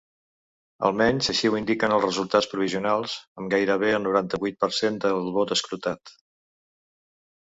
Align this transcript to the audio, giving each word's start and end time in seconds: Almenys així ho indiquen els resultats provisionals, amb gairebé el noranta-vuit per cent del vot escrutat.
Almenys 0.87 1.27
així 1.33 1.49
ho 1.49 1.57
indiquen 1.59 1.93
els 1.97 2.03
resultats 2.07 2.47
provisionals, 2.53 3.13
amb 3.41 3.53
gairebé 3.55 3.93
el 3.97 4.03
noranta-vuit 4.07 4.57
per 4.65 4.69
cent 4.79 4.97
del 5.05 5.31
vot 5.37 5.53
escrutat. 5.59 6.15